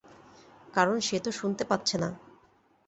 কারণ 0.73 0.97
সে 0.99 1.17
তো 1.19 1.29
শুনতে 1.31 1.63
পাচ্ছে 1.65 1.95
না। 1.97 2.09